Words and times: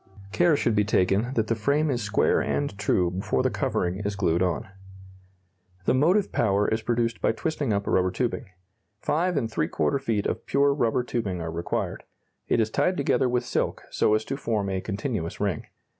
Care 0.31 0.57
should 0.57 0.75
be 0.75 0.83
taken 0.83 1.31
that 1.35 1.45
the 1.45 1.53
frame 1.53 1.91
is 1.91 2.01
square 2.01 2.41
and 2.41 2.75
true 2.79 3.11
before 3.11 3.43
the 3.43 3.51
covering 3.51 3.97
is 3.99 4.15
glued 4.15 4.41
on. 4.41 4.67
The 5.85 5.93
motive 5.93 6.31
power 6.31 6.67
is 6.67 6.81
produced 6.81 7.21
by 7.21 7.33
twisting 7.33 7.71
up 7.71 7.85
rubber 7.85 8.09
tubing. 8.09 8.49
Five 8.99 9.37
and 9.37 9.47
three 9.51 9.67
quarter 9.67 9.99
feet 9.99 10.25
of 10.25 10.47
pure 10.47 10.73
rubber 10.73 11.03
tubing 11.03 11.39
are 11.39 11.51
required. 11.51 12.03
It 12.47 12.59
is 12.59 12.71
tied 12.71 12.97
together 12.97 13.29
with 13.29 13.45
silk 13.45 13.83
so 13.91 14.15
as 14.15 14.25
to 14.25 14.37
form 14.37 14.69
a 14.71 14.81
continuous 14.81 15.39
ring. 15.39 15.67